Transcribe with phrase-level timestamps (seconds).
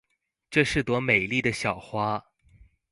[0.49, 2.25] 这是朵美丽的小花。